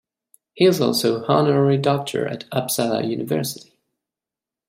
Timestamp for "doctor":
1.77-2.25